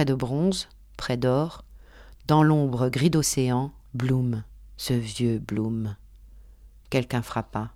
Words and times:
près 0.00 0.06
de 0.06 0.14
bronze, 0.14 0.66
près 0.96 1.18
d'or, 1.18 1.62
dans 2.26 2.42
l'ombre 2.42 2.88
gris 2.88 3.10
d'océan, 3.10 3.70
Bloom, 3.92 4.44
ce 4.78 4.94
vieux 4.94 5.38
Bloom. 5.38 5.94
Quelqu'un 6.88 7.20
frappa. 7.20 7.74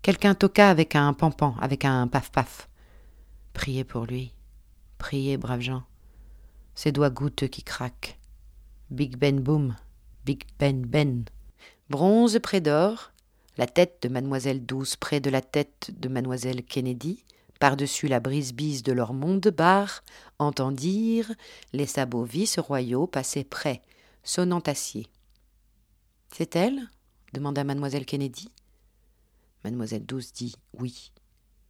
Quelqu'un 0.00 0.34
toqua 0.34 0.70
avec 0.70 0.96
un 0.96 1.12
pampan, 1.12 1.54
avec 1.60 1.84
un 1.84 2.08
paf-paf. 2.08 2.70
Priez 3.52 3.84
pour 3.84 4.06
lui. 4.06 4.32
Priez, 4.96 5.36
braves 5.36 5.60
gens. 5.60 5.82
Ses 6.74 6.90
doigts 6.90 7.10
goutteux 7.10 7.48
qui 7.48 7.62
craquent. 7.62 8.18
Big 8.88 9.18
Ben 9.18 9.38
Boom. 9.38 9.76
Big 10.24 10.44
Ben 10.58 10.86
Ben. 10.86 11.26
Bronze 11.90 12.38
près 12.42 12.62
d'or, 12.62 13.12
la 13.58 13.66
tête 13.66 13.98
de 14.00 14.08
mademoiselle 14.08 14.64
Douce 14.64 14.96
près 14.96 15.20
de 15.20 15.28
la 15.28 15.42
tête 15.42 15.90
de 15.98 16.08
mademoiselle 16.08 16.62
Kennedy, 16.62 17.26
par-dessus 17.62 18.08
la 18.08 18.18
brise-bise 18.18 18.82
de 18.82 18.90
leur 18.90 19.12
monde 19.12 19.46
bar, 19.56 20.02
entendirent 20.40 21.30
les 21.72 21.86
sabots 21.86 22.24
vice-royaux 22.24 23.06
passer 23.06 23.44
près, 23.44 23.82
sonnant 24.24 24.58
acier. 24.58 25.06
C'est 26.34 26.56
elle? 26.56 26.80
demanda 27.32 27.62
mademoiselle 27.62 28.04
Kennedy. 28.04 28.48
Mademoiselle 29.62 30.04
Douce 30.04 30.32
dit 30.32 30.56
oui, 30.76 31.12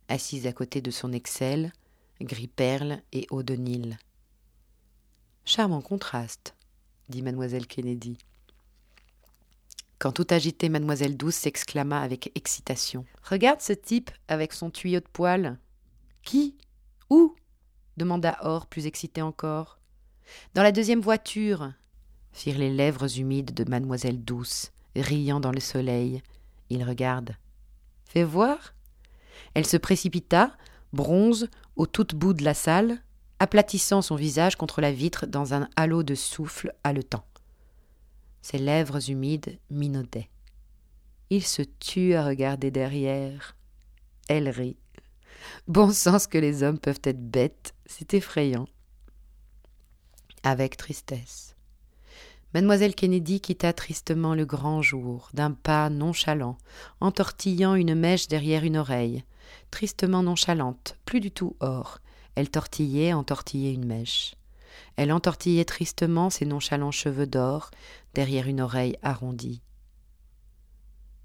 assise 0.09 0.47
à 0.47 0.55
côté 0.55 0.81
de 0.81 0.91
son 0.91 1.13
Excel, 1.13 1.75
gris 2.23 2.49
perle 2.49 3.03
et 3.13 3.27
eau 3.31 3.43
de 3.43 3.53
Nil. 3.53 3.99
Charmant 5.45 5.83
contraste, 5.83 6.55
dit 7.11 7.21
mademoiselle 7.21 7.67
Kennedy. 7.67 8.17
Quand 9.99 10.13
tout 10.13 10.27
agité, 10.31 10.71
mademoiselle 10.71 11.19
Douce 11.19 11.35
s'exclama 11.35 12.01
avec 12.01 12.33
excitation. 12.35 13.05
Regarde 13.23 13.61
ce 13.61 13.75
type 13.75 14.11
avec 14.29 14.55
son 14.55 14.71
tuyau 14.71 15.01
de 15.01 15.09
poêle. 15.13 15.59
Qui 16.23 16.57
Où 17.11 17.35
demanda 17.97 18.39
Or, 18.43 18.67
plus 18.67 18.87
excité 18.87 19.23
encore. 19.23 19.79
Dans 20.55 20.63
la 20.63 20.73
deuxième 20.73 21.01
voiture, 21.01 21.73
firent 22.33 22.59
les 22.59 22.71
lèvres 22.73 23.19
humides 23.19 23.53
de 23.55 23.69
mademoiselle 23.69 24.25
Douce, 24.25 24.73
riant 24.97 25.41
dans 25.41 25.53
le 25.53 25.61
soleil. 25.61 26.23
Il 26.71 26.85
regarde. 26.85 27.37
Fais 28.05 28.25
voir. 28.25 28.75
Elle 29.55 29.67
se 29.67 29.77
précipita, 29.77 30.57
bronze, 30.93 31.49
au 31.77 31.87
tout 31.87 32.07
bout 32.15 32.35
de 32.35 32.45
la 32.45 32.55
salle, 32.55 33.03
aplatissant 33.39 34.03
son 34.03 34.17
visage 34.17 34.57
contre 34.57 34.81
la 34.81 34.93
vitre 34.93 35.27
dans 35.27 35.55
un 35.55 35.69
halo 35.77 36.03
de 36.03 36.15
souffle 36.15 36.75
haletant. 36.85 37.25
Ses 38.41 38.59
lèvres 38.59 39.11
humides 39.11 39.59
minaudaient. 39.71 40.31
Il 41.31 41.45
se 41.45 41.63
tut 41.63 42.15
à 42.15 42.25
regarder 42.25 42.71
derrière. 42.71 43.57
Elle 44.29 44.49
rit. 44.49 44.77
Bon 45.67 45.91
sens 45.91 46.27
que 46.27 46.39
les 46.39 46.63
hommes 46.63 46.79
peuvent 46.79 47.01
être 47.05 47.31
bêtes, 47.31 47.75
c'est 47.87 48.15
effrayant. 48.15 48.69
Avec 50.43 50.77
tristesse. 50.77 51.57
Mademoiselle 52.55 52.95
Kennedy 52.95 53.41
quitta 53.41 53.73
tristement 53.73 54.35
le 54.35 54.45
grand 54.45 54.83
jour, 54.83 55.31
d'un 55.33 55.53
pas 55.53 55.89
nonchalant, 55.89 56.59
entortillant 57.01 57.75
une 57.75 57.95
mèche 57.95 58.29
derrière 58.29 58.65
une 58.65 58.77
oreille. 58.77 59.25
Tristement 59.71 60.23
nonchalante, 60.23 60.99
plus 61.07 61.21
du 61.21 61.31
tout 61.31 61.57
or. 61.61 61.99
Elle 62.35 62.51
tortillait, 62.51 63.15
entortillait 63.15 63.73
une 63.73 63.87
mèche. 63.87 64.35
Elle 64.97 65.13
entortillait 65.13 65.65
tristement 65.65 66.29
ses 66.29 66.45
nonchalants 66.45 66.91
cheveux 66.91 67.27
d'or 67.27 67.71
derrière 68.15 68.47
une 68.49 68.61
oreille 68.61 68.99
arrondie. 69.03 69.63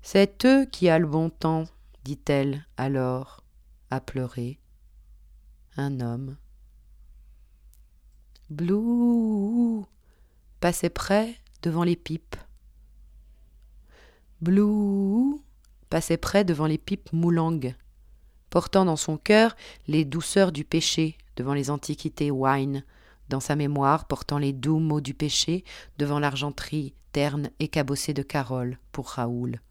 C'est 0.01 0.45
eux 0.45 0.65
qui 0.65 0.87
a 0.87 0.99
le 0.99 1.07
bon 1.07 1.29
temps, 1.29 1.65
dit-elle 2.05 2.65
alors, 2.77 3.43
à 3.89 4.01
pleurer. 4.01 4.59
Un 5.75 5.99
homme. 5.99 6.37
Blue 8.49 9.83
passait 10.59 10.89
près 10.89 11.35
devant 11.61 11.83
les 11.83 11.95
pipes. 11.95 12.35
Blue 14.41 15.39
passait 15.89 16.17
près 16.17 16.43
devant 16.43 16.65
les 16.65 16.77
pipes 16.77 17.11
moulangues, 17.11 17.75
portant 18.49 18.85
dans 18.85 18.95
son 18.95 19.17
cœur 19.17 19.55
les 19.87 20.05
douceurs 20.05 20.51
du 20.51 20.63
péché 20.63 21.17
devant 21.35 21.53
les 21.53 21.69
antiquités 21.69 22.31
wine, 22.31 22.83
dans 23.29 23.39
sa 23.39 23.55
mémoire 23.55 24.05
portant 24.05 24.37
les 24.37 24.53
doux 24.53 24.79
mots 24.79 25.01
du 25.01 25.13
péché 25.13 25.63
devant 25.97 26.19
l'argenterie 26.19 26.93
terne 27.11 27.49
et 27.59 27.67
cabossée 27.67 28.13
de 28.13 28.23
Carole 28.23 28.77
pour 28.91 29.09
Raoul. 29.09 29.61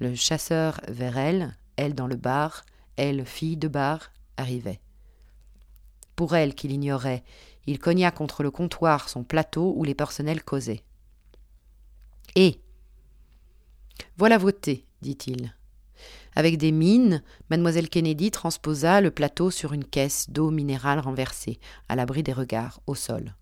Le 0.00 0.14
chasseur 0.14 0.80
vers 0.88 1.18
elle, 1.18 1.56
elle 1.76 1.94
dans 1.94 2.06
le 2.06 2.16
bar, 2.16 2.64
elle 2.98 3.24
fille 3.24 3.56
de 3.56 3.68
bar, 3.68 4.12
arrivait. 4.36 4.80
Pour 6.16 6.34
elle 6.34 6.54
qu'il 6.54 6.72
ignorait, 6.72 7.22
il 7.66 7.78
cogna 7.78 8.10
contre 8.10 8.42
le 8.42 8.50
comptoir 8.50 9.08
son 9.08 9.22
plateau 9.22 9.72
où 9.76 9.84
les 9.84 9.94
personnels 9.94 10.42
causaient. 10.42 10.82
Et 12.34 12.60
voilà 14.16 14.36
vos 14.36 14.50
thés, 14.52 14.84
dit-il. 15.00 15.54
Avec 16.34 16.58
des 16.58 16.72
mines, 16.72 17.22
mademoiselle 17.50 17.88
Kennedy 17.88 18.30
transposa 18.30 19.00
le 19.00 19.10
plateau 19.10 19.50
sur 19.50 19.72
une 19.72 19.84
caisse 19.84 20.28
d'eau 20.30 20.50
minérale 20.50 20.98
renversée, 20.98 21.58
à 21.88 21.96
l'abri 21.96 22.22
des 22.22 22.32
regards, 22.32 22.80
au 22.86 22.94
sol. 22.94 23.34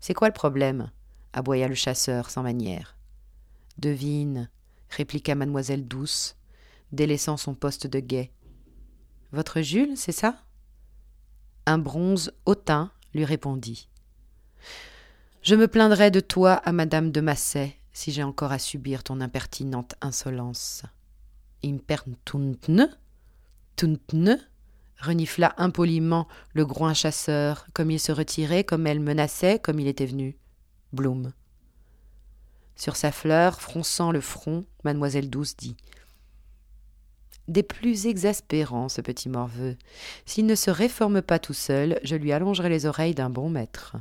C'est 0.00 0.14
quoi 0.14 0.28
le 0.28 0.34
problème? 0.34 0.90
aboya 1.32 1.68
le 1.68 1.74
chasseur 1.74 2.30
sans 2.30 2.42
manière. 2.42 2.96
Devine, 3.78 4.50
répliqua 4.90 5.34
mademoiselle 5.34 5.86
Douce, 5.86 6.36
délaissant 6.92 7.36
son 7.36 7.54
poste 7.54 7.86
de 7.86 8.00
guet. 8.00 8.32
Votre 9.32 9.60
Jules, 9.60 9.96
c'est 9.96 10.12
ça? 10.12 10.42
Un 11.66 11.78
bronze 11.78 12.32
hautain 12.46 12.90
lui 13.12 13.24
répondit. 13.24 13.88
Je 15.42 15.54
me 15.54 15.68
plaindrai 15.68 16.10
de 16.10 16.20
toi 16.20 16.54
à 16.54 16.72
madame 16.72 17.12
de 17.12 17.20
Massay 17.20 17.76
si 17.92 18.12
j'ai 18.12 18.22
encore 18.22 18.52
à 18.52 18.58
subir 18.58 19.02
ton 19.02 19.20
impertinente 19.20 19.94
insolence. 20.00 20.84
Impertuntne 21.64 22.96
Tuntne 23.76 24.38
renifla 24.98 25.54
impoliment 25.58 26.26
le 26.52 26.64
groin 26.64 26.94
chasseur, 26.94 27.66
comme 27.72 27.90
il 27.90 28.00
se 28.00 28.12
retirait, 28.12 28.64
comme 28.64 28.86
elle 28.86 29.00
menaçait, 29.00 29.58
comme 29.58 29.78
il 29.78 29.88
était 29.88 30.06
venu. 30.06 30.36
Bloom. 30.92 31.32
Sur 32.76 32.96
sa 32.96 33.12
fleur, 33.12 33.60
fronçant 33.60 34.10
le 34.10 34.20
front, 34.20 34.64
mademoiselle 34.84 35.30
Douce 35.30 35.56
dit 35.56 35.76
des 37.48 37.62
plus 37.62 38.06
exaspérants, 38.06 38.88
ce 38.88 39.00
petit 39.00 39.28
morveux. 39.28 39.76
S'il 40.26 40.46
ne 40.46 40.54
se 40.54 40.70
réforme 40.70 41.22
pas 41.22 41.38
tout 41.38 41.54
seul, 41.54 41.98
je 42.04 42.14
lui 42.14 42.32
allongerai 42.32 42.68
les 42.68 42.86
oreilles 42.86 43.14
d'un 43.14 43.30
bon 43.30 43.50
maître. 43.50 43.96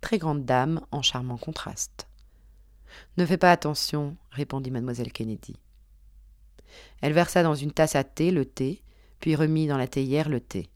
Très 0.00 0.18
grande 0.18 0.44
dame, 0.44 0.82
en 0.92 1.02
charmant 1.02 1.38
contraste. 1.38 2.06
Ne 3.16 3.26
fais 3.26 3.38
pas 3.38 3.50
attention, 3.50 4.16
répondit 4.30 4.70
mademoiselle 4.70 5.12
Kennedy. 5.12 5.56
Elle 7.00 7.14
versa 7.14 7.42
dans 7.42 7.54
une 7.54 7.72
tasse 7.72 7.96
à 7.96 8.04
thé 8.04 8.30
le 8.30 8.44
thé, 8.44 8.82
puis 9.20 9.34
remit 9.34 9.66
dans 9.66 9.78
la 9.78 9.88
théière 9.88 10.28
le 10.28 10.40
thé. 10.40 10.68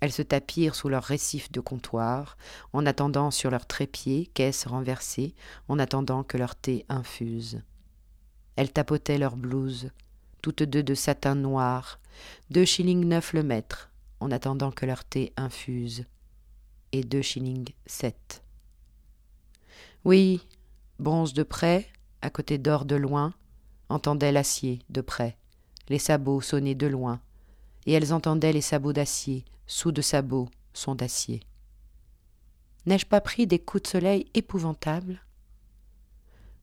Elles 0.00 0.12
se 0.12 0.22
tapirent 0.22 0.74
sous 0.74 0.88
leurs 0.88 1.04
récifs 1.04 1.52
de 1.52 1.60
comptoir, 1.60 2.36
en 2.72 2.86
attendant 2.86 3.30
sur 3.30 3.50
leurs 3.50 3.66
trépieds, 3.66 4.26
caisses 4.34 4.66
renversées, 4.66 5.34
en 5.68 5.78
attendant 5.78 6.22
que 6.24 6.36
leur 6.36 6.56
thé 6.56 6.84
infuse. 6.88 7.62
Elles 8.56 8.72
tapotaient 8.72 9.18
leurs 9.18 9.36
blouses, 9.36 9.90
toutes 10.44 10.64
deux 10.64 10.82
de 10.82 10.94
satin 10.94 11.34
noir, 11.34 11.98
deux 12.50 12.66
shillings 12.66 13.06
neuf 13.06 13.32
le 13.32 13.42
mètre, 13.42 13.90
en 14.20 14.30
attendant 14.30 14.70
que 14.70 14.84
leur 14.84 15.02
thé 15.02 15.32
infuse, 15.38 16.04
et 16.92 17.02
deux 17.02 17.22
shillings 17.22 17.72
sept. 17.86 18.44
Oui, 20.04 20.46
bronze 20.98 21.32
de 21.32 21.44
près, 21.44 21.88
à 22.20 22.28
côté 22.28 22.58
d'or 22.58 22.84
de 22.84 22.94
loin, 22.94 23.32
entendaient 23.88 24.32
l'acier 24.32 24.80
de 24.90 25.00
près, 25.00 25.38
les 25.88 25.98
sabots 25.98 26.42
sonner 26.42 26.74
de 26.74 26.88
loin, 26.88 27.22
et 27.86 27.92
elles 27.92 28.12
entendaient 28.12 28.52
les 28.52 28.60
sabots 28.60 28.92
d'acier, 28.92 29.46
sous 29.66 29.92
de 29.92 30.02
sabots 30.02 30.50
sont 30.74 30.94
d'acier. 30.94 31.40
N'ai-je 32.84 33.06
pas 33.06 33.22
pris 33.22 33.46
des 33.46 33.58
coups 33.58 33.84
de 33.84 33.88
soleil 33.88 34.26
épouvantables? 34.34 35.22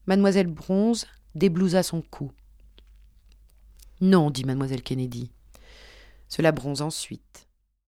Mademoiselle 0.06 0.46
Bronze 0.46 1.04
déblousa 1.34 1.82
son 1.82 2.00
cou, 2.00 2.30
non, 4.02 4.30
dit 4.30 4.44
mademoiselle 4.44 4.82
Kennedy. 4.82 5.30
Cela 6.28 6.50
bronze 6.50 6.82
ensuite. 6.82 7.46